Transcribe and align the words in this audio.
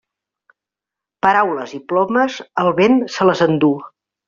Paraules 1.25 1.77
i 1.79 1.81
plomes, 1.93 2.39
el 2.65 2.73
vent 2.83 2.99
se 3.19 3.31
les 3.31 3.47
enduu. 3.49 3.79